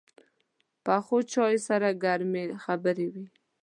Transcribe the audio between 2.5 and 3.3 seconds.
خبرې وي